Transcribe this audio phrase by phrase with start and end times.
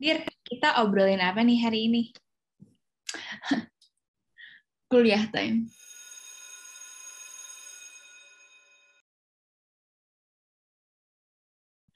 [0.00, 2.08] Dir, kita obrolin apa nih hari ini?
[4.88, 5.68] Kuliah time.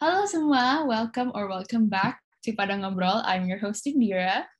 [0.05, 3.25] Halo semua, welcome or welcome back to Pada Ngobrol.
[3.25, 4.53] I'm your host Indira.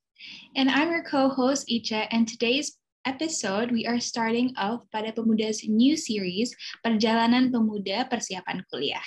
[0.57, 6.01] And I'm your co-host Icha, and today's episode we are starting off pada Pemuda's new
[6.01, 9.05] series, Perjalanan Pemuda Persiapan Kuliah.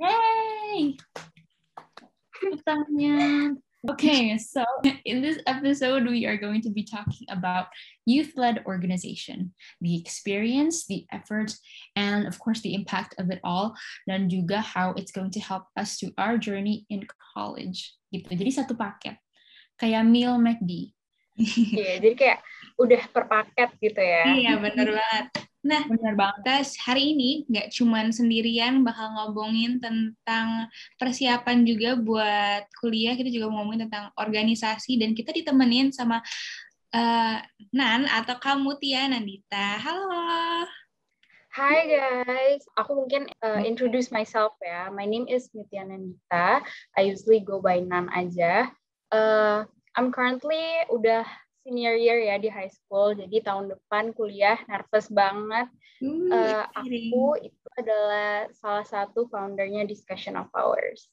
[0.00, 0.96] Yay!
[2.42, 3.62] Pertanyaan.
[3.86, 4.66] Okay, so
[5.06, 7.70] in this episode, we are going to be talking about
[8.02, 11.62] youth led organization, the experience, the efforts,
[11.94, 13.78] and of course, the impact of it all,
[14.10, 17.06] dan juga how it's going to help us to our journey in
[17.36, 17.94] college.
[18.10, 18.26] Gitu.
[18.26, 19.22] Jadi satu paket,
[19.78, 20.90] kayak meal McD.
[21.38, 22.38] Iya, jadi kayak
[22.80, 24.24] udah per paket gitu ya.
[24.34, 25.26] Iya, bener banget.
[25.66, 26.40] Nah, Benar banget.
[26.46, 33.50] guys, hari ini nggak cuman sendirian bakal ngomongin tentang persiapan juga buat kuliah, kita juga
[33.50, 36.22] mau ngomongin tentang organisasi dan kita ditemenin sama
[36.94, 37.42] eh,
[37.74, 39.82] Nan atau kamu Tia Nandita.
[39.82, 40.70] Halo.
[41.56, 44.92] Hi guys, aku mungkin uh, introduce myself ya.
[44.92, 46.62] My name is Nitya Nandita.
[46.94, 48.70] I usually go by Nan aja.
[49.10, 51.24] Uh, I'm currently udah
[51.66, 55.66] senior year ya di high school, jadi tahun depan kuliah nervous banget.
[55.98, 61.10] Uh, Uh, aku itu adalah salah satu foundernya Discussion of Hours.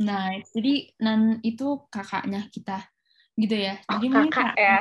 [0.00, 0.48] Nice.
[0.56, 2.80] Jadi Nan itu kakaknya kita
[3.36, 3.76] gitu ya.
[3.88, 4.76] Oh, Jadi mungkin kakak kak- ya,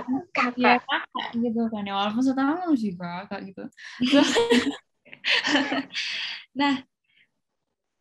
[0.56, 0.80] ya kakak.
[0.88, 1.94] kakak gitu kan ya.
[2.00, 3.64] Walaupun setahun masih kakak gitu.
[6.56, 6.88] Nah,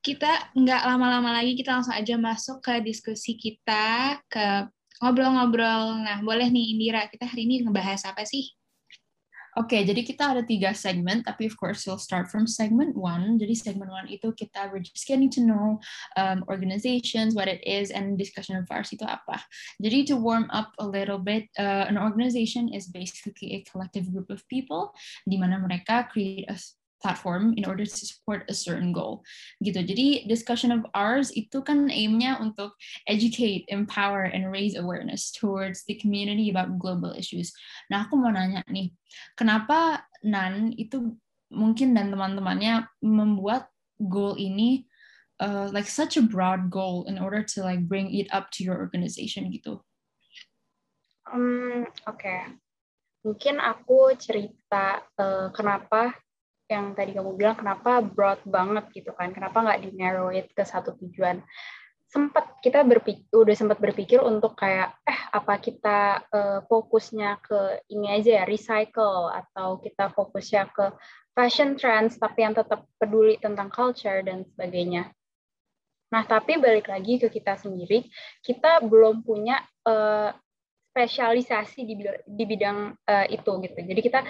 [0.05, 4.69] kita nggak lama-lama lagi, kita langsung aja masuk ke diskusi kita, ke
[5.05, 6.01] ngobrol-ngobrol.
[6.01, 8.49] Nah, boleh nih Indira, kita hari ini ngebahas apa sih?
[9.55, 13.39] Oke, jadi kita ada tiga segmen, tapi of course we'll start from segment one.
[13.39, 15.79] Jadi segment one itu kita we're just getting to know
[16.19, 19.39] um, organizations, what it is, and discussion of ours itu apa.
[19.79, 24.27] Jadi to warm up a little bit, uh, an organization is basically a collective group
[24.27, 24.91] of people
[25.23, 26.59] di mana mereka create a
[27.05, 29.21] platform in order to support a certain goal.
[29.61, 29.85] Gitu.
[29.85, 32.73] Jadi discussion of ours itu kan aimnya untuk
[33.05, 37.53] educate, empower, and raise awareness towards the community about global issues.
[37.93, 38.89] Nah, aku mau nanya nih,
[39.37, 41.21] kenapa Nan itu
[41.53, 43.69] mungkin dan teman-temannya membuat
[44.01, 44.89] goal ini
[45.45, 48.81] uh, like such a broad goal in order to like bring it up to your
[48.81, 49.85] organization gitu.
[51.29, 52.37] Hmm, oke.
[53.25, 56.13] Mungkin aku cerita eh, kenapa
[56.69, 59.31] yang tadi kamu bilang kenapa broad banget gitu kan?
[59.37, 61.45] Kenapa nggak di narrow it ke satu tujuan?
[62.09, 68.15] Sempat kita berpikir, udah sempat berpikir untuk kayak eh apa kita eh, fokusnya ke ini
[68.15, 70.95] aja ya recycle atau kita fokusnya ke
[71.35, 75.11] fashion trends tapi yang tetap peduli tentang culture dan sebagainya.
[76.15, 78.07] Nah, tapi balik lagi ke kita sendiri,
[78.47, 80.31] kita belum punya eh,
[80.95, 83.79] spesialisasi di di bidang eh, itu gitu.
[83.83, 84.21] Jadi kita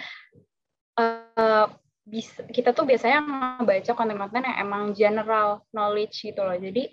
[0.97, 1.67] eh,
[2.05, 6.57] bisa kita tuh biasanya membaca konten-konten yang emang general knowledge gitu loh.
[6.57, 6.93] Jadi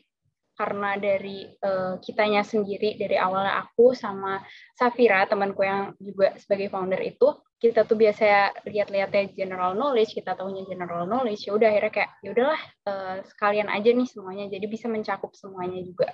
[0.55, 4.39] karena dari eh, kitanya sendiri dari awalnya aku sama
[4.75, 7.27] Safira temanku yang juga sebagai founder itu
[7.61, 12.29] kita tuh biasa lihat-lihatnya general knowledge kita tahunya general knowledge ya udah akhirnya kayak ya
[12.33, 14.45] udahlah eh, sekalian aja nih semuanya.
[14.47, 16.07] Jadi bisa mencakup semuanya juga.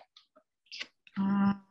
[1.17, 1.66] Hmm,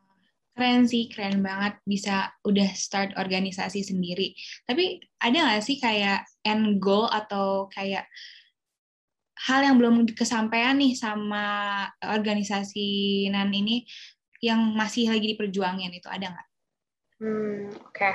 [0.56, 4.32] Keren sih, keren banget bisa udah start organisasi sendiri.
[4.64, 8.08] Tapi ada nggak sih kayak end goal atau kayak
[9.36, 13.84] hal yang belum kesampaian nih sama organisasi NAN ini
[14.40, 16.48] yang masih lagi diperjuangin itu ada nggak?
[17.20, 18.10] Hmm, oke.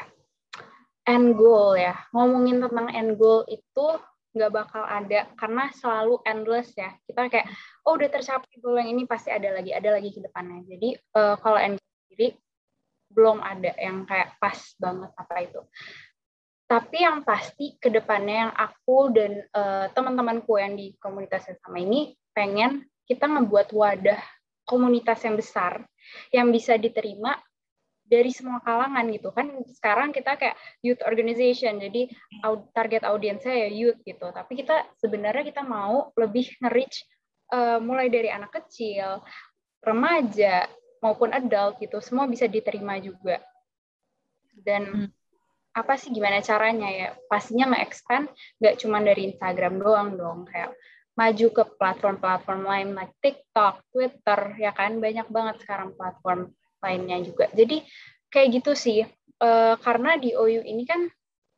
[1.06, 1.94] End goal ya.
[2.10, 4.02] Ngomongin tentang end goal itu
[4.32, 6.90] nggak bakal ada karena selalu endless ya.
[7.06, 7.46] Kita kayak,
[7.86, 10.66] oh udah tercapai goal yang ini pasti ada lagi, ada lagi ke depannya.
[10.66, 11.78] Jadi eh, kalau end
[12.12, 12.36] sendiri
[13.08, 15.62] belum ada yang kayak pas banget apa itu.
[16.68, 21.80] Tapi yang pasti ke depannya yang aku dan eh, teman-temanku yang di komunitas yang sama
[21.80, 24.20] ini pengen kita ngebuat wadah
[24.68, 25.84] komunitas yang besar
[26.32, 27.36] yang bisa diterima
[28.08, 32.12] dari semua kalangan gitu kan sekarang kita kayak youth organization jadi
[32.76, 37.08] target audiensnya ya youth gitu tapi kita sebenarnya kita mau lebih nge-reach
[37.52, 39.24] eh, mulai dari anak kecil
[39.84, 40.68] remaja
[41.02, 43.42] maupun adult gitu semua bisa diterima juga
[44.62, 45.10] dan Hmm.
[45.72, 48.28] apa sih gimana caranya ya pastinya nge-expand
[48.60, 50.76] nggak cuma dari Instagram doang dong kayak
[51.16, 57.52] maju ke platform-platform lain like TikTok, Twitter ya kan banyak banget sekarang platform lainnya juga.
[57.52, 57.84] Jadi
[58.32, 59.06] kayak gitu sih.
[59.42, 61.06] Eh, karena di OU ini kan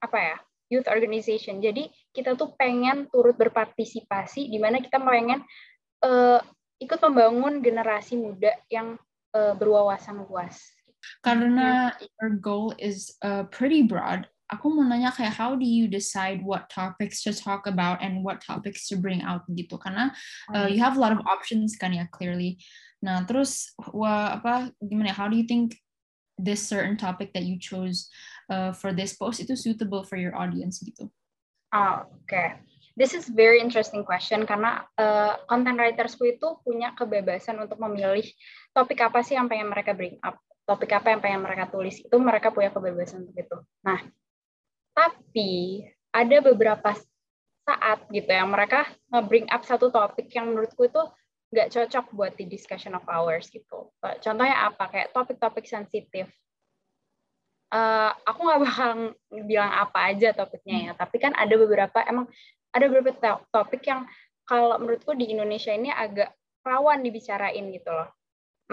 [0.01, 0.37] apa ya?
[0.71, 1.61] youth organization.
[1.61, 5.45] Jadi kita tuh pengen turut berpartisipasi di mana kita pengen
[6.01, 6.39] eh,
[6.81, 8.97] ikut membangun generasi muda yang
[9.33, 10.61] uh, berwawasan luas.
[11.19, 11.91] Karena
[12.21, 16.69] your goal is uh, pretty broad, aku mau nanya kayak how do you decide what
[16.69, 20.13] topics to talk about and what topics to bring out gitu karena
[20.53, 22.61] uh, you have a lot of options kan ya clearly.
[23.01, 25.15] Nah terus wah, apa gimana ya?
[25.17, 25.75] How do you think
[26.37, 28.07] this certain topic that you chose
[28.47, 31.09] uh, for this post itu suitable for your audience gitu?
[31.73, 32.29] Oh, Oke.
[32.29, 32.49] Okay.
[32.93, 38.25] This is very interesting question karena uh, content writersku itu punya kebebasan untuk memilih
[38.69, 40.37] topik apa sih yang pengen mereka bring up,
[40.69, 43.57] topik apa yang pengen mereka tulis itu mereka punya kebebasan untuk itu.
[43.81, 43.97] Nah,
[44.93, 45.81] tapi
[46.13, 46.93] ada beberapa
[47.65, 51.01] saat gitu yang mereka nge-bring up satu topik yang menurutku itu
[51.49, 53.89] nggak cocok buat di discussion of hours gitu.
[54.01, 54.89] Contohnya apa?
[54.89, 56.29] Kayak topik-topik sensitif.
[57.73, 58.89] Uh, aku nggak bakal
[59.49, 62.29] bilang apa aja topiknya ya, tapi kan ada beberapa emang
[62.73, 64.09] ada beberapa topik yang
[64.43, 66.33] kalau menurutku di Indonesia ini agak
[66.65, 68.09] rawan dibicarain gitu loh.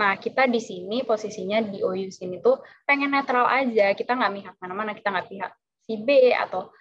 [0.00, 4.55] Nah, kita di sini posisinya di OU sini tuh pengen netral aja, kita nggak mihak
[4.62, 5.52] mana-mana, kita nggak pihak
[5.85, 6.73] si B atau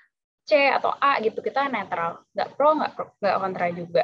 [0.46, 4.04] C atau A gitu, kita netral, nggak pro, nggak nggak kontra juga.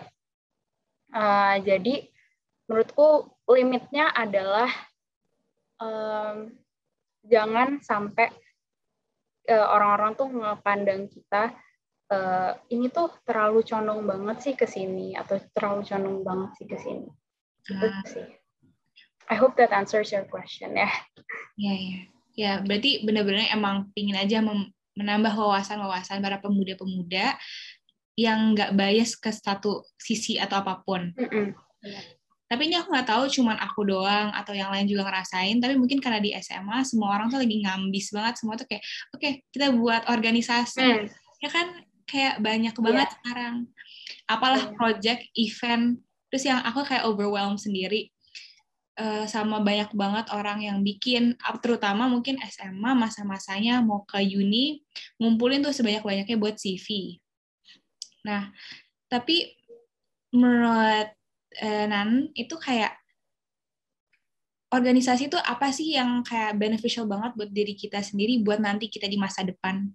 [1.15, 2.09] Uh, jadi
[2.67, 4.67] menurutku limitnya adalah
[5.79, 6.51] um,
[7.23, 8.33] jangan sampai
[9.49, 11.53] uh, orang-orang tuh ngepandang kita
[12.11, 16.77] uh, ini tuh terlalu condong banget sih ke sini atau terlalu condong banget sih ke
[16.77, 17.09] sini.
[17.65, 18.03] Hmm.
[18.05, 18.27] sih.
[19.25, 20.89] I hope that answers your question ya.
[21.57, 21.99] Ya ya.
[22.35, 24.43] Ya, berarti benar-benar emang pingin aja
[24.93, 27.39] menambah wawasan-wawasan para pemuda-pemuda
[28.19, 31.15] yang nggak bias ke satu sisi atau apa pun.
[31.15, 31.47] Mm -mm.
[32.45, 35.97] Tapi ini aku nggak tahu cuman aku doang atau yang lain juga ngerasain, tapi mungkin
[36.03, 38.83] karena di SMA semua orang tuh lagi ngambis banget, semua tuh kayak,
[39.15, 40.83] oke okay, kita buat organisasi.
[40.83, 41.05] Mm.
[41.41, 41.67] Ya kan
[42.05, 42.81] kayak banyak iya.
[42.81, 43.15] banget yeah.
[43.19, 43.55] sekarang
[44.29, 44.73] apalah yeah.
[44.77, 45.85] project event
[46.29, 48.09] terus yang aku kayak overwhelm sendiri
[48.99, 54.81] uh, sama banyak banget orang yang bikin terutama mungkin SMA masa-masanya mau ke uni
[55.19, 57.19] ngumpulin tuh sebanyak-banyaknya buat CV
[58.25, 58.49] nah
[59.09, 59.53] tapi
[60.33, 61.09] menurut
[61.61, 62.97] uh, Nan itu kayak
[64.73, 69.07] organisasi itu apa sih yang kayak beneficial banget buat diri kita sendiri buat nanti kita
[69.07, 69.87] di masa depan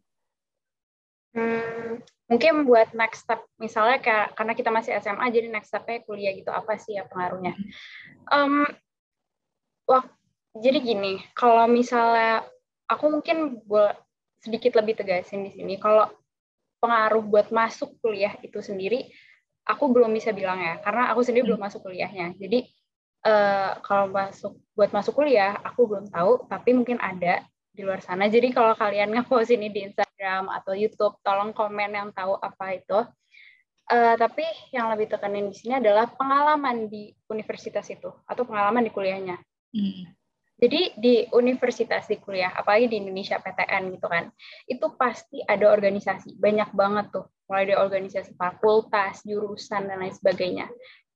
[1.30, 6.34] Hmm, mungkin buat next step, misalnya kayak, karena kita masih SMA, jadi next step-nya kuliah
[6.34, 7.54] gitu, apa sih ya pengaruhnya?
[8.26, 8.66] Um,
[9.86, 10.02] wah,
[10.58, 12.42] jadi gini, kalau misalnya,
[12.90, 13.94] aku mungkin buat
[14.42, 16.10] sedikit lebih tegasin di sini, kalau
[16.82, 19.06] pengaruh buat masuk kuliah itu sendiri,
[19.62, 22.34] aku belum bisa bilang ya, karena aku sendiri belum masuk kuliahnya.
[22.42, 22.66] Jadi,
[23.22, 28.26] uh, kalau masuk buat masuk kuliah, aku belum tahu, tapi mungkin ada di luar sana.
[28.26, 30.09] Jadi kalau kalian ngepost ini di Instagram
[30.48, 32.98] atau YouTube, tolong komen yang tahu apa itu.
[33.90, 38.92] Uh, tapi yang lebih tekanin di sini adalah pengalaman di universitas itu atau pengalaman di
[38.94, 39.40] kuliahnya.
[39.74, 40.14] Hmm.
[40.60, 44.28] Jadi di universitas di kuliah, apalagi di Indonesia PTN gitu kan,
[44.68, 50.68] itu pasti ada organisasi, banyak banget tuh, mulai dari organisasi fakultas, jurusan dan lain sebagainya.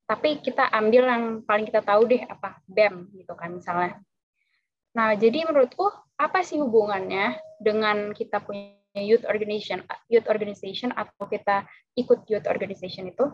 [0.08, 4.00] Tapi kita ambil yang paling kita tahu deh apa BEM gitu kan misalnya.
[4.96, 11.66] Nah, jadi menurutku apa sih hubungannya dengan kita punya youth organization, youth organization atau kita
[11.98, 13.26] ikut youth organization itu?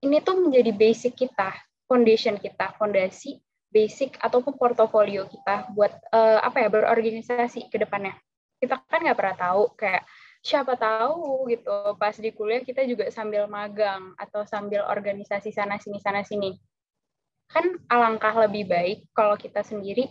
[0.00, 1.52] Ini tuh menjadi basic kita,
[1.84, 3.36] foundation kita, fondasi
[3.70, 8.18] basic ataupun portofolio kita buat uh, apa ya berorganisasi ke depannya.
[8.58, 10.04] Kita kan nggak pernah tahu kayak
[10.40, 16.02] siapa tahu gitu pas di kuliah kita juga sambil magang atau sambil organisasi sana sini
[16.02, 16.58] sana sini.
[17.46, 20.10] Kan alangkah lebih baik kalau kita sendiri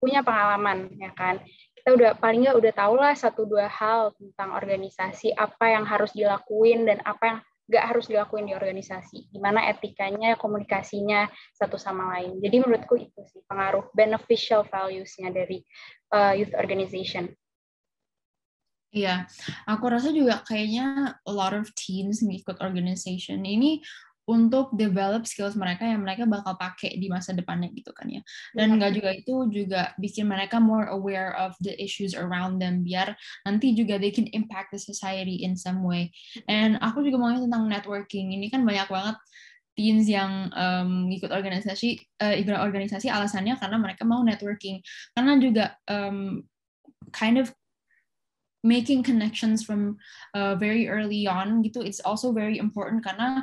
[0.00, 1.44] punya pengalaman ya kan
[1.80, 6.12] kita udah paling nggak udah tahu lah satu dua hal tentang organisasi apa yang harus
[6.12, 7.38] dilakuin dan apa yang
[7.70, 9.32] nggak harus dilakuin di organisasi.
[9.32, 11.24] Gimana etikanya komunikasinya
[11.56, 12.36] satu sama lain.
[12.42, 15.64] Jadi menurutku itu sih pengaruh beneficial values-nya dari
[16.12, 17.32] uh, youth organization.
[18.90, 19.30] Iya,
[19.70, 23.78] aku rasa juga kayaknya a lot of teens ngikut organization ini
[24.28, 28.20] untuk develop skills mereka yang mereka bakal pakai di masa depannya gitu kan ya.
[28.52, 33.16] Dan enggak juga itu juga bikin mereka more aware of the issues around them biar
[33.48, 36.12] nanti juga they can impact the society in some way.
[36.46, 38.36] And aku juga mau tentang networking.
[38.36, 39.16] Ini kan banyak banget
[39.78, 44.84] teens yang um, ikut organisasi uh, ikut organisasi alasannya karena mereka mau networking.
[45.16, 46.44] Karena juga um,
[47.10, 47.50] kind of
[48.62, 49.96] making connections from
[50.34, 53.40] uh, very early on gitu it's also very important karena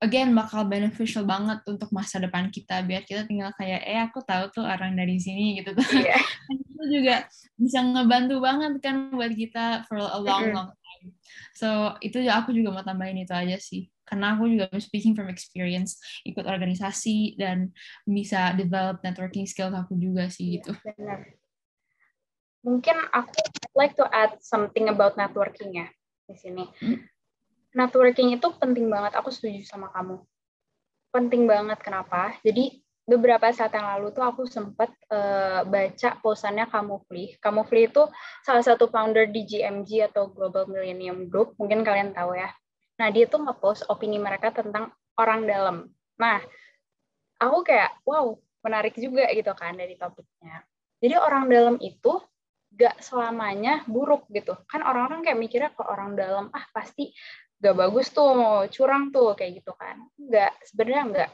[0.00, 4.48] again bakal beneficial banget untuk masa depan kita biar kita tinggal kayak eh aku tahu
[4.50, 6.20] tuh orang dari sini gitu tuh yeah.
[6.48, 7.28] itu juga
[7.60, 11.06] bisa ngebantu banget kan buat kita for a long long time
[11.52, 16.02] so itu aku juga mau tambahin itu aja sih karena aku juga speaking from experience
[16.26, 17.70] ikut organisasi dan
[18.02, 20.74] bisa develop networking skills aku juga sih gitu.
[20.82, 21.38] Benar.
[22.66, 23.38] Mungkin aku
[23.78, 25.86] like to add something about networking ya
[26.26, 26.66] di sini.
[26.82, 27.06] Hmm?
[27.74, 29.14] Networking itu penting banget.
[29.18, 30.22] Aku setuju sama kamu.
[31.14, 31.78] Penting banget.
[31.82, 32.34] Kenapa?
[32.42, 37.34] Jadi beberapa saat yang lalu tuh aku sempat uh, baca posannya Kamufli.
[37.42, 38.06] Kamufli itu
[38.46, 41.58] salah satu founder di GMG atau Global Millennium Group.
[41.58, 42.50] Mungkin kalian tahu ya.
[43.02, 45.76] Nah, dia tuh ngepost opini mereka tentang orang dalam.
[46.20, 46.38] Nah,
[47.40, 50.60] aku kayak, wow, menarik juga gitu kan dari topiknya.
[51.00, 52.20] Jadi orang dalam itu
[52.76, 54.54] gak selamanya buruk gitu.
[54.68, 57.10] Kan orang-orang kayak mikirnya kalau orang dalam, ah pasti
[57.60, 60.00] gak bagus tuh, curang tuh, kayak gitu kan.
[60.16, 61.30] Enggak, sebenarnya enggak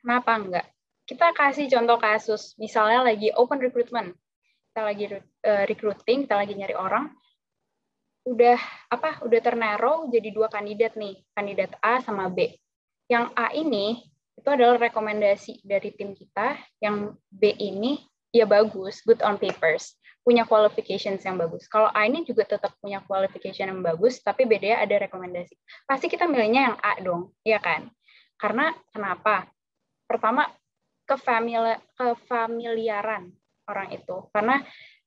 [0.00, 0.66] Kenapa enggak?
[1.04, 4.16] Kita kasih contoh kasus, misalnya lagi open recruitment,
[4.72, 7.12] kita lagi uh, recruiting, kita lagi nyari orang,
[8.24, 8.56] udah
[8.88, 9.20] apa?
[9.20, 12.48] Udah ternarrow jadi dua kandidat nih, kandidat A sama B.
[13.12, 14.08] Yang A ini
[14.38, 18.00] itu adalah rekomendasi dari tim kita, yang B ini
[18.32, 21.64] ya bagus, good on papers, punya qualifications yang bagus.
[21.66, 25.56] Kalau A ini juga tetap punya qualification yang bagus, tapi bedanya ada rekomendasi.
[25.88, 27.88] Pasti kita milihnya yang A dong, ya kan?
[28.36, 29.48] Karena kenapa?
[30.10, 30.50] pertama
[31.06, 33.30] kefamiliaran
[33.70, 34.58] orang itu karena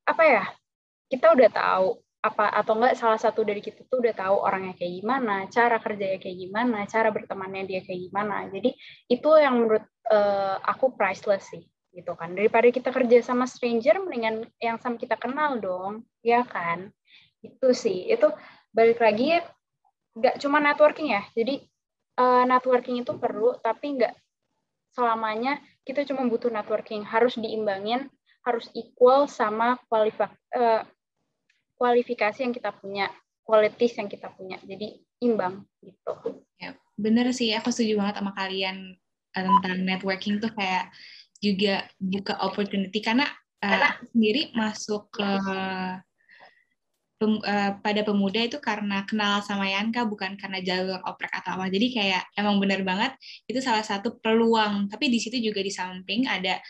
[0.08, 0.48] apa ya
[1.12, 5.04] kita udah tahu apa atau enggak salah satu dari kita tuh udah tahu orangnya kayak
[5.04, 8.48] gimana, cara kerjanya kayak gimana, cara bertemannya dia kayak gimana.
[8.48, 8.72] Jadi
[9.12, 12.34] itu yang menurut uh, aku priceless sih, gitu kan.
[12.34, 16.90] Daripada kita kerja sama stranger, mendingan yang sama kita kenal dong, ya kan?
[17.40, 18.28] Itu sih, itu
[18.74, 19.40] balik lagi
[20.18, 21.22] nggak cuma networking ya.
[21.38, 21.62] Jadi
[22.18, 24.14] uh, networking itu perlu, tapi nggak
[24.94, 28.08] selamanya kita cuma butuh networking harus diimbangin
[28.46, 30.82] harus equal sama uh,
[31.76, 33.10] kualifikasi yang kita punya
[33.44, 38.96] qualities yang kita punya jadi imbang gitu ya bener sih aku setuju banget sama kalian
[39.34, 40.94] eh, tentang networking tuh kayak
[41.44, 43.28] juga buka opportunity karena
[43.60, 45.30] uh, sendiri masuk ke
[47.20, 51.68] pem, uh, pada pemuda itu karena kenal sama Yanka bukan karena jalur oprek atau apa.
[51.68, 53.12] Jadi kayak emang benar banget
[53.44, 54.88] itu salah satu peluang.
[54.88, 56.64] Tapi di situ juga di samping ada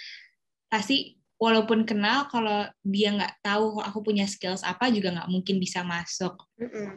[0.74, 5.86] pasti walaupun kenal kalau dia nggak tahu aku punya skills apa juga nggak mungkin bisa
[5.86, 6.34] masuk.
[6.58, 6.89] Mm -hmm.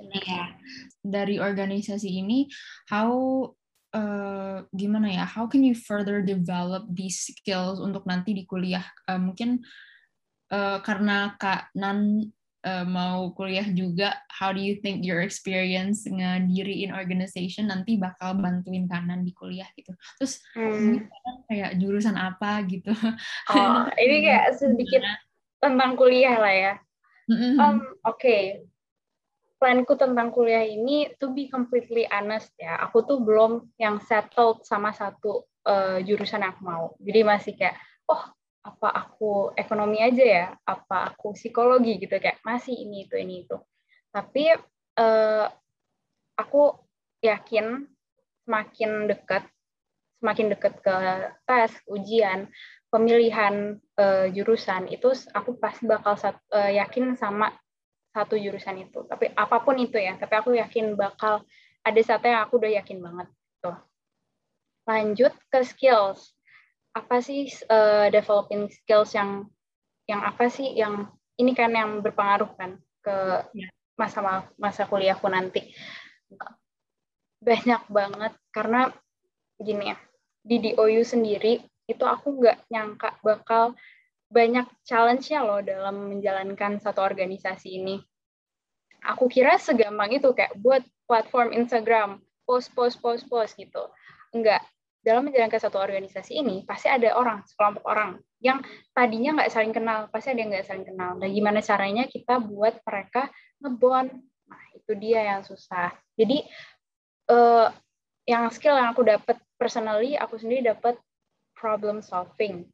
[0.00, 0.56] Yeah.
[1.04, 2.48] Dari organisasi ini,
[2.88, 3.12] how
[3.94, 5.24] uh, gimana ya?
[5.24, 8.84] How can you further develop these skills untuk nanti di kuliah?
[9.06, 9.62] Uh, mungkin
[10.50, 12.28] uh, karena Kak Nan
[12.66, 18.90] uh, mau kuliah juga, how do you think your experience ngediriin organization nanti bakal bantuin
[18.90, 19.94] kanan di kuliah gitu.
[20.18, 21.06] Terus hmm.
[21.46, 22.90] kayak jurusan apa gitu.
[23.54, 25.06] Oh, ini kayak sedikit
[25.62, 26.74] tentang kuliah lah ya.
[27.24, 27.56] Mm-hmm.
[27.56, 28.42] Um, Oke, okay.
[29.58, 34.92] Planku tentang kuliah ini, to be completely honest ya, aku tuh belum yang settled sama
[34.92, 36.84] satu uh, jurusan yang aku mau.
[37.00, 37.76] Jadi masih kayak,
[38.10, 38.22] oh
[38.64, 43.56] apa aku ekonomi aja ya, apa aku psikologi gitu kayak masih ini itu ini itu.
[44.08, 44.56] Tapi
[45.00, 45.46] uh,
[46.36, 46.62] aku
[47.20, 47.84] yakin
[48.44, 49.44] semakin dekat,
[50.20, 50.96] semakin dekat ke
[51.48, 52.48] tes, ujian,
[52.92, 57.50] pemilihan uh, jurusan itu aku pasti bakal uh, yakin sama
[58.14, 59.02] satu jurusan itu.
[59.10, 61.42] Tapi apa pun itu ya, tapi aku yakin bakal
[61.82, 63.28] ada saatnya aku udah yakin banget.
[63.58, 63.76] Tuh.
[64.86, 66.32] Lanjut ke skills
[66.94, 69.50] apa sih uh, developing skills yang
[70.06, 73.16] yang apa sih yang ini kan yang berpengaruh kan ke
[73.50, 73.68] ya.
[73.98, 75.74] masa masa kuliahku nanti
[77.42, 78.94] banyak banget karena
[79.58, 79.98] gini ya
[80.46, 83.74] di DOU sendiri itu aku nggak nyangka bakal
[84.34, 88.02] banyak challenge-nya loh dalam menjalankan satu organisasi ini.
[89.06, 93.86] Aku kira segampang itu kayak buat platform Instagram, post post post post gitu.
[94.34, 94.66] Enggak,
[95.04, 98.64] dalam menjalankan satu organisasi ini pasti ada orang sekelompok orang yang
[98.96, 102.80] tadinya nggak saling kenal pasti ada yang nggak saling kenal dan gimana caranya kita buat
[102.80, 103.28] mereka
[103.60, 104.08] ngebon
[104.48, 106.48] nah itu dia yang susah jadi
[107.28, 107.68] uh,
[108.24, 110.96] yang skill yang aku dapat personally aku sendiri dapat
[111.52, 112.64] problem solving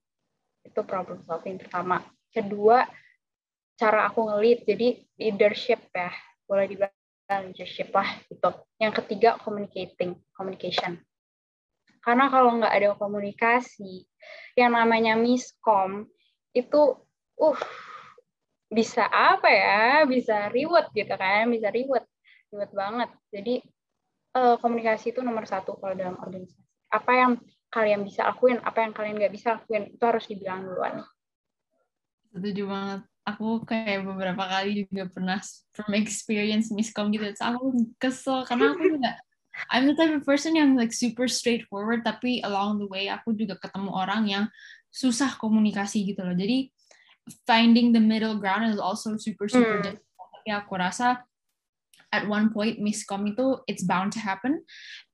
[0.70, 2.86] itu problem solving pertama kedua
[3.74, 6.14] cara aku ngelit jadi leadership ya
[6.46, 11.02] boleh dibilang leadership lah gitu yang ketiga communicating communication
[12.00, 14.08] karena kalau nggak ada komunikasi,
[14.56, 16.08] yang namanya miskom
[16.56, 16.96] itu,
[17.36, 17.60] uh,
[18.72, 20.08] bisa apa ya?
[20.08, 21.44] Bisa reward gitu kan?
[21.52, 22.08] Bisa reward,
[22.48, 23.10] reward banget.
[23.28, 23.54] Jadi
[24.32, 26.64] uh, komunikasi itu nomor satu kalau dalam organisasi.
[26.88, 27.32] Apa yang
[27.70, 31.06] kalian bisa lakuin, apa yang kalian nggak bisa lakuin, itu harus dibilang duluan.
[32.34, 33.00] Setuju banget.
[33.26, 35.38] Aku kayak beberapa kali juga pernah
[35.70, 37.30] from experience miskom gitu.
[37.38, 37.64] So, aku
[38.02, 39.16] kesel karena aku nggak
[39.68, 43.58] I'm the type of person yang like super straightforward tapi along the way aku juga
[43.60, 44.44] ketemu orang yang
[44.88, 46.34] susah komunikasi gitu loh.
[46.34, 46.70] Jadi
[47.44, 49.84] finding the middle ground is also super super Hmm.
[49.94, 50.28] difficult.
[50.40, 51.22] Tapi aku rasa
[52.10, 54.64] at one point miscom itu it's bound to happen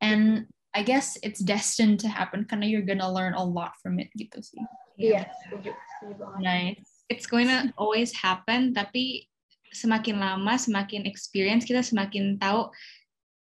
[0.01, 4.12] and I guess it's destined to happen karena you're gonna learn a lot from it
[4.12, 4.61] gitu sih.
[5.00, 5.73] Iya, setuju
[6.21, 6.40] banget.
[6.45, 6.88] Nice.
[7.09, 9.30] It's going to always happen, tapi
[9.73, 12.68] semakin lama, semakin experience, kita semakin tahu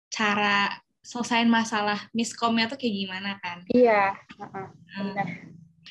[0.08, 0.70] cara
[1.04, 3.62] selesaiin masalah miskomnya tuh kayak gimana kan.
[3.68, 4.66] Iya, heeh,
[4.96, 5.12] Hmm.
[5.12, 5.28] benar.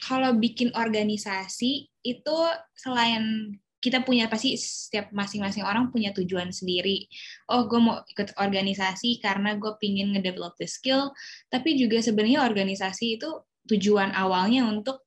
[0.01, 2.37] Kalau bikin organisasi itu
[2.75, 3.55] selain
[3.86, 7.06] kita punya pasti setiap masing-masing orang punya tujuan sendiri.
[7.46, 11.13] Oh, gue mau ikut organisasi karena gue pingin ngedevelop the skill.
[11.54, 13.30] Tapi juga sebenarnya organisasi itu
[13.70, 15.06] tujuan awalnya untuk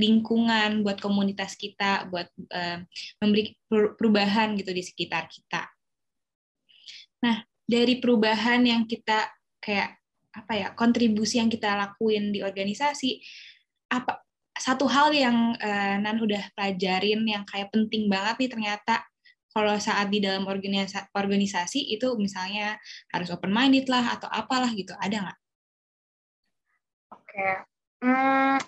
[0.00, 2.88] lingkungan, buat komunitas kita, buat eh,
[3.20, 5.68] memberi per- perubahan gitu di sekitar kita.
[7.20, 9.28] Nah, dari perubahan yang kita
[9.60, 10.00] kayak
[10.36, 13.20] apa ya kontribusi yang kita lakuin di organisasi,
[13.92, 14.25] apa
[14.56, 19.04] satu hal yang eh, Nan udah pelajarin yang kayak penting banget nih ternyata
[19.56, 22.76] kalau saat di dalam organisa- organisasi itu misalnya
[23.08, 25.38] harus open minded lah atau apalah gitu ada nggak?
[27.16, 27.48] Oke.
[28.04, 28.60] Hmm,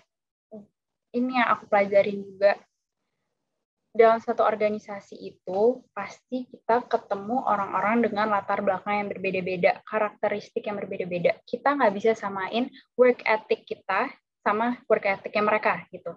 [1.12, 2.56] ini yang aku pelajarin juga.
[3.92, 10.78] Dalam satu organisasi itu, pasti kita ketemu orang-orang dengan latar belakang yang berbeda-beda, karakteristik yang
[10.78, 11.36] berbeda-beda.
[11.44, 14.12] Kita nggak bisa samain work ethic kita
[14.48, 16.16] sama work ethicnya mereka, gitu.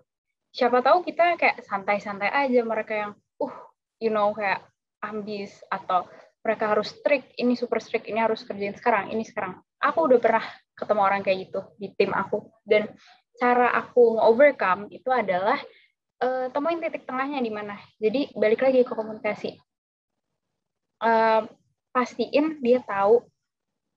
[0.52, 3.56] Siapa tahu kita kayak santai-santai aja, mereka yang, uh,
[4.00, 4.64] you know, kayak
[5.04, 6.08] ambis, atau
[6.42, 9.60] mereka harus strict, ini super strict, ini harus kerjain sekarang, ini sekarang.
[9.84, 10.46] Aku udah pernah
[10.78, 12.90] ketemu orang kayak gitu di tim aku dan
[13.38, 15.62] cara aku nge-overcome itu adalah
[16.22, 19.62] eh, temuin titik tengahnya di mana jadi balik lagi ke komunikasi
[21.02, 21.42] Eh,
[21.90, 23.26] pastiin dia tahu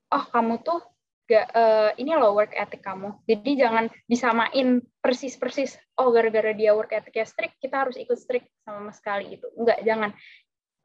[0.09, 0.81] oh kamu tuh
[1.25, 3.17] gak eh, ini loh work ethic kamu.
[3.25, 8.49] Jadi jangan disamain persis persis oh gara-gara dia work ethicnya strict kita harus ikut strict
[8.61, 10.11] sama sekali itu enggak jangan.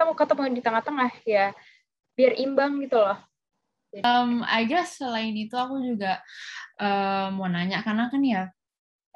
[0.01, 1.53] Kamu ketemu di tengah-tengah ya
[2.17, 3.21] biar imbang gitu loh.
[4.01, 6.23] Um, I guess selain itu aku juga
[6.79, 8.43] uh, mau nanya karena kan ya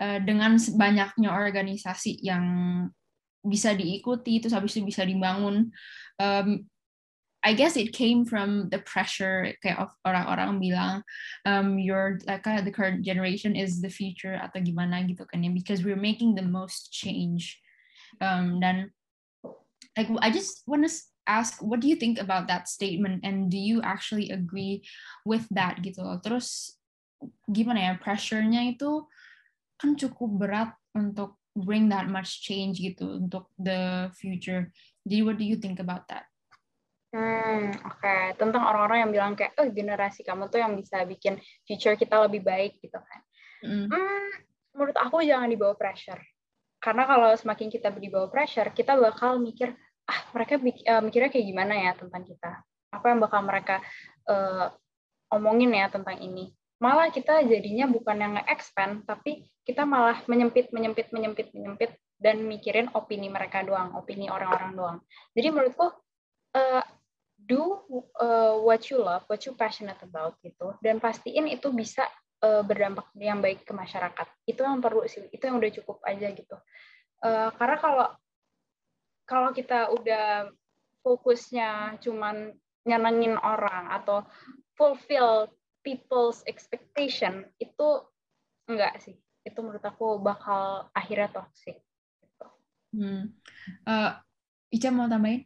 [0.03, 2.45] uh, dengan banyaknya organisasi yang
[3.45, 5.71] bisa diikuti terus habis itu bisa dibangun
[6.19, 6.49] um,
[7.45, 11.05] I guess it came from the pressure kayak of orang-orang bilang
[11.45, 15.53] um, your like uh, the current generation is the future atau gimana gitu kan ya
[15.53, 17.61] because we're making the most change
[18.25, 18.89] um, dan
[19.93, 20.93] like I just want to
[21.29, 24.85] ask what do you think about that statement and do you actually agree
[25.29, 26.21] with that gitu loh.
[26.25, 26.81] Terus
[27.49, 29.05] gimana ya pressure-nya itu
[29.77, 34.73] kan cukup berat untuk bring that much change gitu untuk the future.
[35.05, 36.29] Jadi what do you think about that?
[37.15, 38.17] Hmm, oke.
[38.35, 42.43] Tentang orang-orang yang bilang kayak, oh generasi kamu tuh yang bisa bikin future kita lebih
[42.43, 43.21] baik gitu kan.
[43.63, 43.87] Mm.
[43.87, 44.31] Hmm,
[44.75, 46.19] menurut aku jangan dibawa pressure.
[46.83, 49.79] Karena kalau semakin kita dibawa pressure, kita bakal mikir,
[50.11, 52.51] ah mereka bik- eh, mikirnya kayak gimana ya tentang kita.
[52.91, 53.79] Apa yang bakal mereka
[54.27, 54.67] eh,
[55.31, 56.51] omongin ya tentang ini.
[56.83, 62.91] Malah kita jadinya bukan yang nge-expand, tapi kita malah menyempit, menyempit, menyempit, menyempit, dan mikirin
[62.93, 64.99] opini mereka doang, opini orang-orang doang.
[65.33, 65.89] Jadi menurutku,
[66.53, 66.83] eh,
[67.45, 67.85] do
[68.21, 72.09] uh, what you love, what you passionate about gitu, dan pastiin itu bisa
[72.41, 74.27] uh, berdampak yang baik ke masyarakat.
[74.49, 76.57] Itu yang perlu sih, itu yang udah cukup aja gitu.
[77.21, 78.09] Uh, karena kalau
[79.25, 80.53] kalau kita udah
[81.05, 82.53] fokusnya cuman
[82.85, 84.25] nyenengin orang atau
[84.77, 85.49] fulfill
[85.85, 87.89] people's expectation itu
[88.69, 89.17] enggak sih.
[89.45, 91.81] Itu menurut aku bakal akhirnya toxic.
[92.21, 92.47] Gitu.
[92.97, 93.23] Hmm.
[93.85, 94.17] Uh,
[94.73, 95.45] Ica mau tambahin?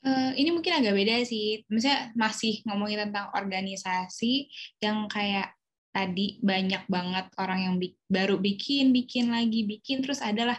[0.00, 1.60] Eh, ini mungkin agak beda sih.
[1.68, 4.48] Misalnya masih ngomongin tentang organisasi
[4.80, 5.52] yang kayak
[5.92, 10.56] tadi banyak banget orang yang bi- baru bikin, bikin lagi, bikin terus adalah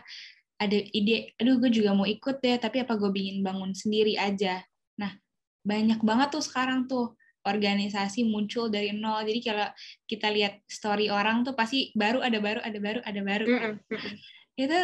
[0.62, 4.62] ada ide, aduh gue juga mau ikut deh, tapi apa gue bikin bangun sendiri aja.
[5.02, 5.18] Nah,
[5.66, 9.26] banyak banget tuh sekarang tuh organisasi muncul dari nol.
[9.26, 9.68] Jadi kalau
[10.06, 13.46] kita lihat story orang tuh pasti baru ada baru ada baru ada baru.
[13.50, 14.14] Mm-mm, mm-mm.
[14.54, 14.78] Itu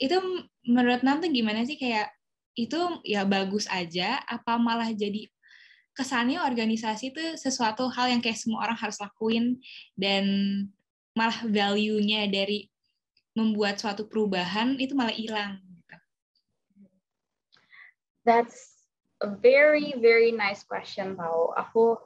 [0.00, 0.16] itu
[0.64, 2.17] menurut Nanti gimana sih kayak
[2.58, 5.30] itu ya bagus aja apa malah jadi
[5.94, 9.62] kesannya organisasi itu sesuatu hal yang kayak semua orang harus lakuin
[9.94, 10.26] dan
[11.14, 12.70] malah value-nya dari
[13.34, 15.96] membuat suatu perubahan itu malah hilang gitu.
[18.26, 18.78] That's
[19.22, 21.54] a very very nice question tau.
[21.54, 21.98] Aku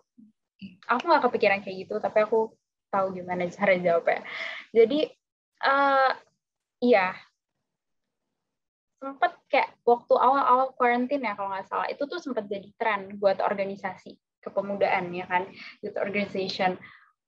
[0.89, 2.53] aku nggak kepikiran kayak gitu, tapi aku
[2.93, 4.25] tahu gimana cara jawabnya.
[4.73, 5.09] Jadi
[5.65, 6.11] eh
[6.85, 7.17] iya
[9.03, 11.91] sempet kayak waktu awal-awal quarantine ya kalau nggak salah.
[11.91, 15.51] Itu tuh sempat jadi tren buat organisasi kepemudaan ya kan?
[15.83, 16.79] Youth organization.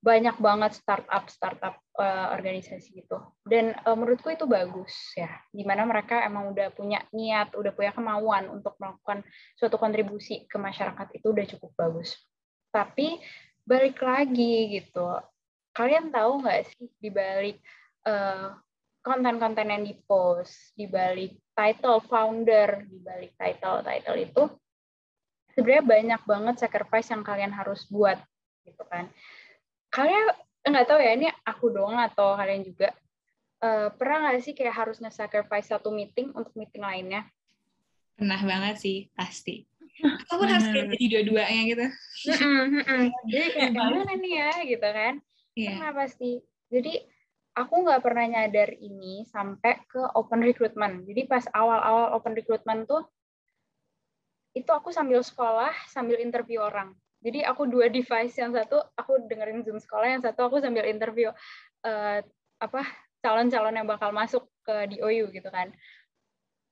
[0.04, 3.18] Banyak banget startup startup uh, organisasi gitu.
[3.42, 5.32] Dan uh, menurutku itu bagus ya.
[5.50, 9.26] Di mana mereka emang udah punya niat udah punya kemauan untuk melakukan
[9.58, 12.14] suatu kontribusi ke masyarakat itu udah cukup bagus.
[12.70, 13.18] Tapi
[13.64, 15.18] balik lagi gitu.
[15.74, 17.58] Kalian tahu nggak sih di balik
[18.06, 18.54] uh,
[19.04, 24.42] konten-konten yang dipost di balik title founder di balik title title itu
[25.52, 28.16] sebenarnya banyak banget sacrifice yang kalian harus buat
[28.64, 29.12] gitu kan
[29.92, 30.32] kalian
[30.64, 32.96] nggak tahu ya ini aku doang atau kalian juga
[33.64, 37.24] uh, pernah nggak sih kayak harus nge-sacrifice satu meeting untuk meeting lainnya?
[38.14, 39.64] Pernah banget sih, pasti.
[40.28, 41.86] Aku pun harus kayak jadi dua-duanya gitu.
[43.30, 45.14] jadi kayak gimana nih ya gitu kan?
[45.54, 45.78] Yeah.
[45.78, 46.30] Pernah pasti.
[46.68, 46.92] Jadi
[47.54, 51.06] aku nggak pernah nyadar ini sampai ke open recruitment.
[51.06, 53.06] Jadi pas awal-awal open recruitment tuh
[54.54, 56.94] itu aku sambil sekolah, sambil interview orang.
[57.24, 61.32] Jadi aku dua device, yang satu aku dengerin Zoom sekolah, yang satu aku sambil interview
[61.82, 62.18] uh,
[62.60, 62.80] apa
[63.24, 65.72] calon-calon yang bakal masuk ke DOU gitu kan.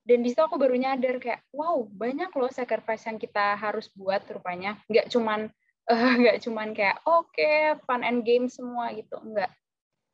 [0.02, 4.22] Dan di situ aku baru nyadar kayak, wow banyak loh sacrifice yang kita harus buat
[4.28, 4.76] rupanya.
[4.90, 5.48] Nggak cuman
[5.88, 9.50] uh, nggak cuman kayak oke okay, fun and game semua gitu, enggak.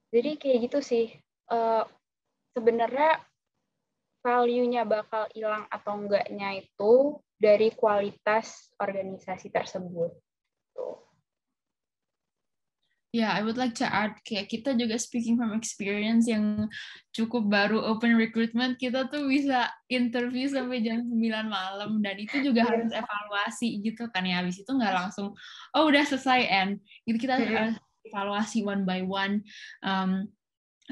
[0.09, 1.07] Jadi kayak gitu sih.
[1.49, 1.85] Uh,
[2.59, 3.23] Sebenarnya
[4.19, 10.11] value-nya bakal hilang atau enggaknya itu dari kualitas organisasi tersebut
[10.69, 10.89] gitu.
[13.09, 16.69] Ya, yeah, I would like to add kayak kita juga speaking from experience yang
[17.17, 22.69] cukup baru open recruitment, kita tuh bisa interview sampai jam 9 malam dan itu juga
[22.69, 24.45] harus evaluasi gitu kan ya.
[24.45, 25.33] Habis itu nggak langsung
[25.73, 26.85] oh udah selesai end.
[27.09, 29.45] Gitu kita harus evaluasi one by one.
[29.85, 30.33] Um,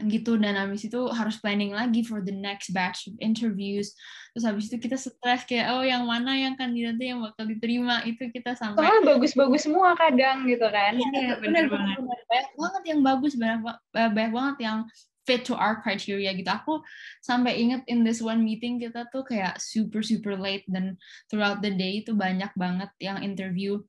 [0.04, 0.36] gitu.
[0.36, 3.96] Dan habis itu harus planning lagi for the next batch of interviews.
[4.36, 8.04] Terus habis itu kita stres kayak oh yang mana yang kandidatnya yang bakal diterima.
[8.04, 10.92] Itu kita sampai soalnya bagus-bagus semua kadang gitu kan.
[11.00, 11.96] Iya benar banget.
[12.04, 13.60] banyak banget yang bagus banyak,
[13.96, 14.78] banyak banget yang
[15.26, 16.46] fit to our criteria gitu.
[16.52, 16.84] Aku
[17.24, 20.94] sampai inget in this one meeting kita tuh kayak super super late dan
[21.32, 23.80] throughout the day itu banyak banget yang interview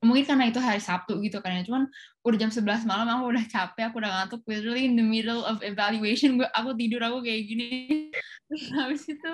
[0.00, 1.62] mungkin karena itu hari Sabtu gitu kan ya.
[1.64, 1.84] Cuman
[2.24, 5.60] udah jam 11 malam aku udah capek aku udah ngantuk literally in the middle of
[5.60, 7.68] evaluation gue aku tidur aku kayak gini.
[8.48, 9.30] Terus habis itu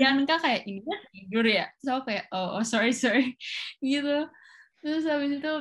[0.00, 1.68] Yanka kayak ini kan tidur ya?
[1.78, 3.36] Terus aku kayak oh, oh sorry sorry.
[3.84, 4.28] Gitu.
[4.80, 5.54] Terus habis itu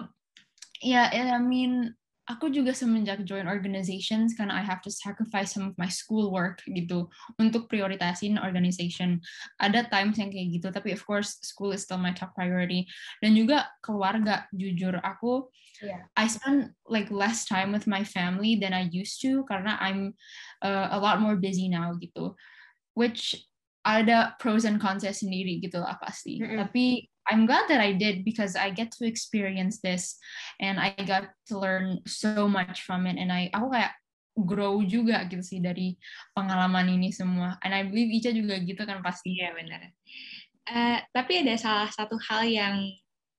[0.83, 5.69] ya yeah, I mean aku juga semenjak join organizations karena I have to sacrifice some
[5.69, 7.05] of my school work gitu
[7.37, 9.21] untuk prioritasin organization.
[9.61, 12.89] Ada times yang kayak gitu, tapi of course school is still my top priority.
[13.21, 15.53] Dan juga keluarga, jujur aku
[15.85, 16.09] yeah.
[16.17, 20.17] I spend like less time with my family than I used to karena I'm
[20.65, 22.33] uh, a lot more busy now gitu.
[22.97, 23.37] Which
[23.85, 26.41] ada pros and cons sendiri gitu lah pasti.
[26.41, 26.57] Mm -hmm.
[26.57, 26.85] Tapi
[27.25, 30.17] I'm glad that I did because I get to experience this
[30.61, 33.93] and I got to learn so much from it and I aku kayak
[34.35, 35.95] grow juga gitu sih dari
[36.35, 37.55] pengalaman ini semua.
[37.63, 39.89] And I believe Ica juga gitu kan pasti ya benar.
[40.67, 42.75] Uh, tapi ada salah satu hal yang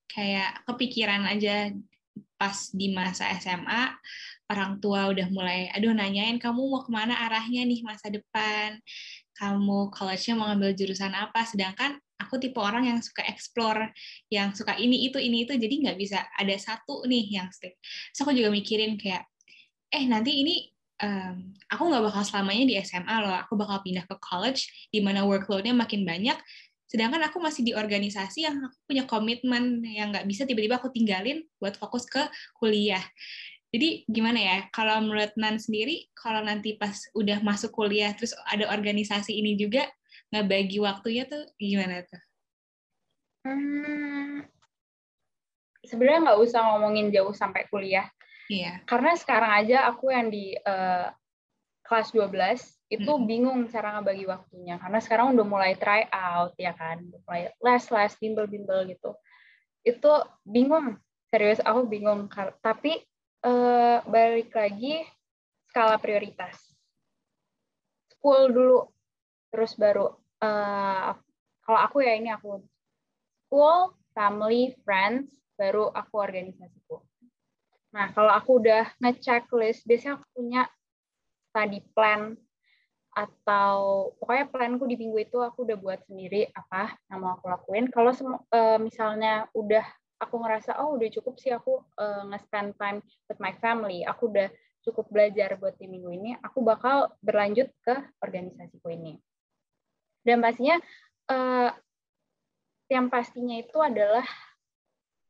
[0.09, 1.75] kayak kepikiran aja
[2.41, 3.93] pas di masa SMA
[4.47, 8.79] orang tua udah mulai aduh nanyain kamu mau ke mana arahnya nih masa depan
[9.37, 13.93] kamu college-nya mau ngambil jurusan apa sedangkan aku tipe orang yang suka explore,
[14.33, 17.77] yang suka ini itu ini itu, jadi nggak bisa ada satu nih yang stick.
[18.17, 19.29] So aku juga mikirin kayak,
[19.93, 24.17] eh nanti ini um, aku nggak bakal selamanya di SMA loh, aku bakal pindah ke
[24.21, 26.37] college di mana workload-nya makin banyak.
[26.87, 31.43] Sedangkan aku masih di organisasi yang aku punya komitmen yang nggak bisa tiba-tiba aku tinggalin
[31.59, 32.23] buat fokus ke
[32.57, 33.03] kuliah.
[33.75, 38.71] Jadi gimana ya, kalau menurut Nan sendiri, kalau nanti pas udah masuk kuliah, terus ada
[38.73, 39.85] organisasi ini juga,
[40.37, 42.23] ngebagi waktunya tuh gimana tuh?
[43.47, 44.43] Hmm,
[45.87, 48.11] sebenarnya nggak usah ngomongin jauh sampai kuliah.
[48.51, 48.83] Iya.
[48.87, 51.11] Karena sekarang aja aku yang di uh,
[51.87, 52.31] kelas 12
[52.91, 53.25] itu hmm.
[53.27, 57.85] bingung cara ngebagi waktunya karena sekarang udah mulai try out ya kan, udah mulai les
[57.91, 59.11] les bimbel-bimbel gitu.
[59.87, 60.99] Itu bingung,
[61.31, 62.27] serius aku bingung.
[62.63, 62.99] Tapi
[63.47, 65.07] uh, balik lagi
[65.71, 66.59] skala prioritas.
[68.11, 68.79] School dulu
[69.55, 70.11] terus baru
[70.43, 71.17] uh,
[71.65, 72.63] kalau aku ya ini aku
[73.47, 77.03] school, family, friends, baru aku organisasiku.
[77.95, 80.63] Nah, kalau aku udah nge-checklist, biasanya aku punya
[81.49, 82.37] study plan
[83.17, 87.89] atau pokoknya planku di minggu itu aku udah buat sendiri apa yang mau aku lakuin.
[87.89, 89.87] Kalau uh, misalnya udah
[90.21, 94.53] aku ngerasa oh udah cukup sih aku uh, nge-spend time with my family, aku udah
[94.85, 99.19] cukup belajar buat di minggu ini, aku bakal berlanjut ke organisasiku ini.
[100.27, 100.83] Dan pastinya
[101.31, 101.71] uh,
[102.91, 104.27] yang pastinya itu adalah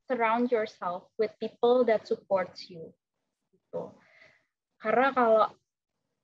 [0.09, 2.97] surround yourself with people that supports you.
[3.53, 3.93] Gitu.
[4.81, 5.47] Karena kalau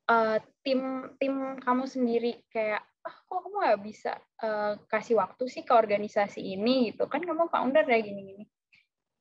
[0.09, 4.13] uh, tim tim kamu sendiri kayak ah kok kamu nggak bisa
[4.47, 8.47] uh, kasih waktu sih ke organisasi ini gitu kan kamu founder ya gini-gini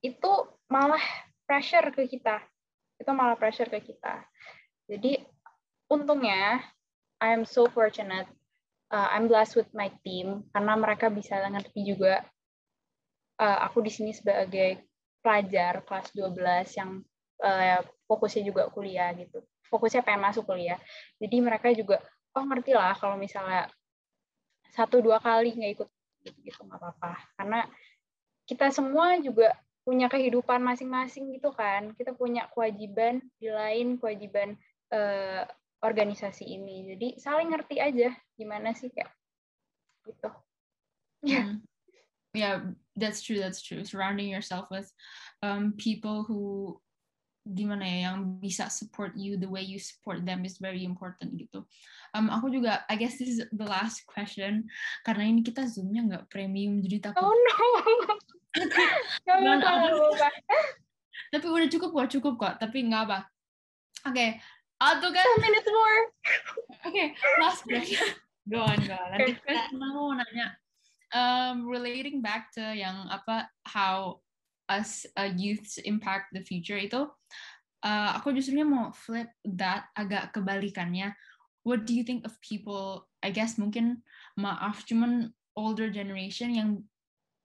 [0.05, 0.31] itu
[0.69, 1.01] malah
[1.49, 2.45] pressure ke kita
[3.01, 4.21] itu malah pressure ke kita
[4.85, 5.25] jadi
[5.89, 6.61] untungnya
[7.17, 8.29] I am so fortunate
[8.91, 12.21] uh, I'm blessed with my team karena mereka bisa ngerti juga
[13.39, 14.83] uh, aku di sini sebagai
[15.23, 17.01] pelajar kelas 12 yang
[17.41, 19.41] uh, fokusnya juga kuliah gitu.
[19.71, 20.77] Fokusnya pengen masuk kuliah.
[21.17, 22.03] Jadi mereka juga
[22.35, 23.71] oh ngerti lah kalau misalnya
[24.71, 25.89] satu dua kali nggak ikut
[26.27, 27.11] gitu gitu nggak apa-apa.
[27.39, 27.59] Karena
[28.43, 31.95] kita semua juga punya kehidupan masing-masing gitu kan.
[31.95, 34.59] Kita punya kewajiban di lain kewajiban
[34.91, 35.47] uh,
[35.81, 39.09] organisasi ini jadi saling ngerti aja gimana sih kayak
[40.05, 40.29] gitu
[41.25, 41.47] ya yeah.
[42.33, 42.55] yeah
[42.97, 44.89] that's true that's true surrounding yourself with
[45.41, 46.77] um, people who
[47.41, 51.65] gimana ya yang bisa support you the way you support them is very important gitu.
[52.13, 54.69] Um, aku juga I guess this is the last question
[55.01, 57.25] karena ini kita zoomnya nggak premium jadi takut.
[57.25, 57.57] Oh no.
[61.31, 63.19] Tapi udah cukup kok cukup kok tapi nggak apa.
[64.05, 64.29] Oke, okay.
[64.81, 66.01] Atau kan minutes more.
[66.89, 68.17] Okay, last question.
[68.49, 69.13] Go on, go on.
[69.13, 69.37] Nanti
[69.77, 70.57] mau nanya
[71.13, 74.19] um, relating back to yang apa how
[74.71, 77.07] us uh, youths impact the future itu
[77.83, 81.11] uh, aku justru mau flip that agak kebalikannya
[81.67, 84.01] what do you think of people I guess mungkin
[84.39, 86.69] maaf cuman older generation yang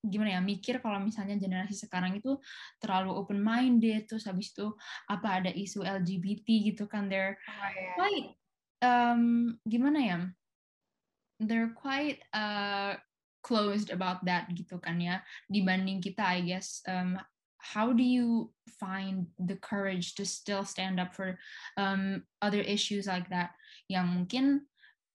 [0.07, 2.39] gimana ya mikir kalau misalnya generasi sekarang itu
[2.79, 4.71] terlalu open minded terus habis itu
[5.11, 7.95] apa ada isu LGBT gitu kan they're oh, yeah.
[7.99, 8.29] quite
[8.83, 9.23] um,
[9.67, 10.19] gimana ya
[11.43, 12.97] they're quite uh,
[13.43, 17.19] closed about that gitu kan ya dibanding kita I guess um,
[17.59, 21.39] how do you find the courage to still stand up for
[21.77, 23.55] um, other issues like that
[23.91, 24.67] yang mungkin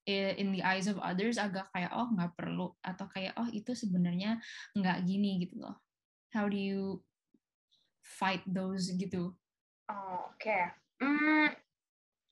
[0.10, 4.42] in the eyes of others agak kayak oh nggak perlu atau kayak oh itu sebenarnya
[4.74, 5.78] nggak gini gitu loh
[6.34, 6.98] how do you
[8.02, 9.34] fight those gitu
[9.90, 10.74] oh, oke okay.
[10.98, 11.54] mm,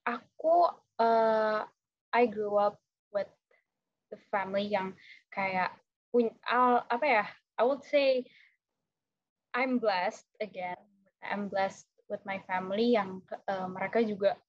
[0.10, 1.62] aku uh,
[2.10, 2.82] I grew up
[3.14, 3.30] with
[4.10, 4.98] the family yang
[5.30, 5.70] kayak
[6.10, 6.34] punya
[6.90, 7.26] apa ya
[7.62, 8.26] I would say
[9.54, 10.80] I'm blessed again
[11.22, 14.42] I'm blessed with my family yang uh, mereka juga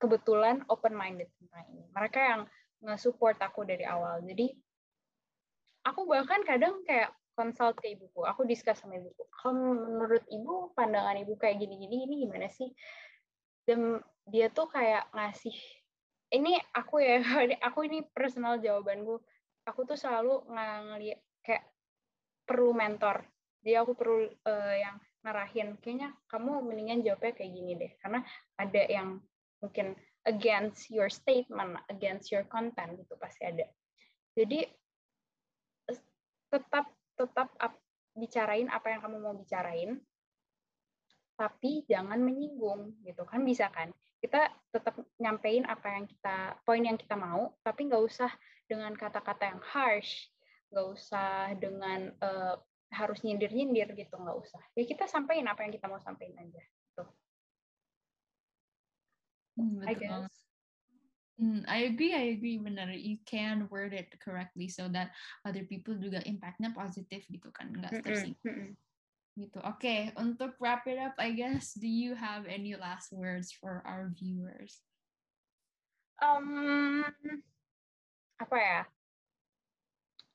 [0.00, 1.84] kebetulan open minded tentang ini.
[1.92, 2.42] Mereka yang
[2.80, 4.24] nge-support aku dari awal.
[4.24, 4.48] Jadi
[5.84, 8.24] aku bahkan kadang kayak consult ke ibuku.
[8.24, 9.24] Aku discuss sama ibuku.
[9.28, 12.72] Kalau menurut ibu pandangan ibu kayak gini gini ini gimana sih?
[13.68, 15.54] Dan dia tuh kayak ngasih
[16.30, 17.20] ini aku ya
[17.68, 19.20] aku ini personal jawabanku.
[19.68, 21.64] Aku tuh selalu ngeliat kayak
[22.48, 23.28] perlu mentor.
[23.60, 27.92] Jadi aku perlu uh, yang ngarahin kayaknya kamu mendingan jawabnya kayak gini deh.
[28.00, 28.24] Karena
[28.56, 29.20] ada yang
[29.60, 29.96] mungkin
[30.28, 33.66] against your statement against your content gitu pasti ada.
[34.36, 34.68] Jadi
[36.50, 37.74] tetap tetap up,
[38.16, 40.00] bicarain apa yang kamu mau bicarain
[41.38, 43.88] tapi jangan menyinggung gitu kan bisa kan?
[44.20, 48.28] Kita tetap nyampein apa yang kita poin yang kita mau tapi nggak usah
[48.68, 50.28] dengan kata-kata yang harsh
[50.70, 52.54] nggak usah dengan uh,
[52.92, 54.62] harus nyindir-nyindir gitu nggak usah.
[54.76, 56.62] Ya kita sampaikan apa yang kita mau sampaikan aja.
[59.60, 60.40] Hmm, I guess
[61.40, 62.92] Hmm, I agree, I agree benar.
[62.92, 65.16] You can word it correctly so that
[65.48, 68.76] other people juga impactnya positif gitu kan, nggak tersinggung
[69.40, 69.56] gitu.
[69.64, 73.80] Oke, okay, untuk wrap it up, I guess, do you have any last words for
[73.88, 74.84] our viewers?
[76.20, 77.08] Um,
[78.36, 78.80] apa ya?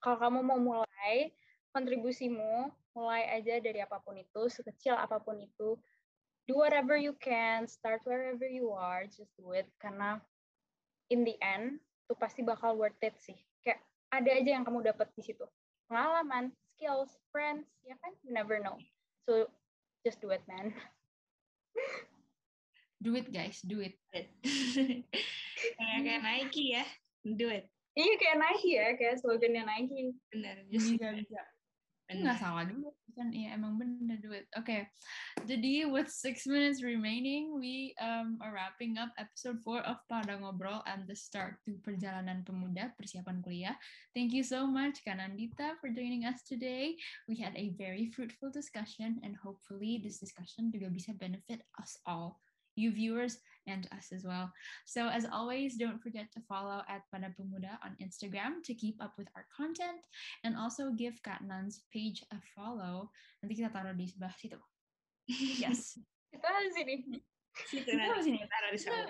[0.01, 1.29] Kalau kamu mau mulai
[1.69, 5.77] kontribusimu, mulai aja dari apa pun itu, sekecil apa pun itu.
[6.45, 9.65] Do whatever you can, start wherever you are, just do it.
[9.81, 10.21] Karena
[11.09, 13.37] in the end, itu pasti bakal worth it sih.
[13.65, 13.81] Kayak
[14.13, 15.45] ada aja yang kamu dapat di situ.
[15.89, 18.13] Pengalaman, skills, friends, ya kan?
[18.21, 18.77] You never know.
[19.25, 19.49] So
[20.05, 20.69] just do it, man.
[23.05, 23.57] do it, guys.
[23.65, 23.97] Do it.
[25.81, 26.85] kayak Nike ya.
[27.25, 27.65] Do it.
[27.95, 30.13] Iya kayak Nike ya, kayak slogannya Nike.
[30.29, 31.41] Benar, just bisa bisa.
[32.05, 34.45] Nggak salah dulu kan iya emang bener do it.
[34.59, 34.81] Oke, okay.
[35.47, 40.83] jadi with six minutes remaining, we um, are wrapping up episode 4 of Pada Ngobrol
[40.83, 43.79] and the start to perjalanan pemuda persiapan kuliah.
[44.11, 46.99] Thank you so much Kanandita for joining us today.
[47.31, 52.43] We had a very fruitful discussion and hopefully this discussion juga bisa benefit us all.
[52.75, 54.51] You viewers and us as well.
[54.85, 59.17] So as always, don't forget to follow at Pada Pemuda on Instagram to keep up
[59.17, 60.05] with our content
[60.43, 63.09] and also give Kak Nan's page a follow.
[63.41, 64.59] Nanti kita taruh di sebelah situ.
[65.57, 65.97] Yes.
[66.29, 67.17] Kita sini.
[67.65, 68.39] Situ Kita nanti taruh sini.
[68.45, 69.03] taruh di sana.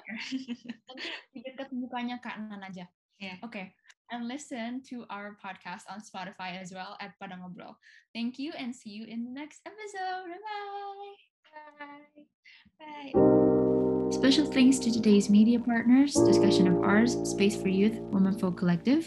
[0.88, 2.88] Nanti di dekat mukanya Kak Nan aja.
[3.19, 3.39] Yeah.
[3.43, 3.75] Okay.
[4.13, 7.73] And listen to our podcast on Spotify as well at Pada Ngobrol.
[8.13, 10.30] Thank you and see you in the next episode.
[10.30, 11.35] Bye.
[11.79, 13.13] Bye.
[13.13, 14.11] Bye.
[14.11, 19.05] Special thanks to today's media partners, Discussion of Ours, Space for Youth, Women Folk Collective.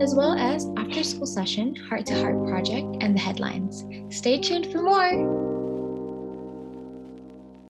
[0.00, 3.84] As well as After School Session, Heart to Heart Project, and the headlines.
[4.10, 5.43] Stay tuned for more.